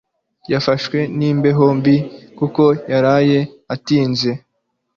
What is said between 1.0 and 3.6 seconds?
n'imbeho mbi kuko yaraye